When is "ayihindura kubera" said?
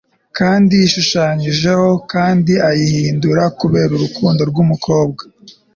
2.69-3.91